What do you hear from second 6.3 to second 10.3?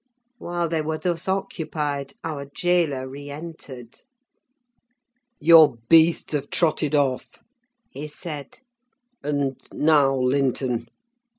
have trotted off," he said, "and—now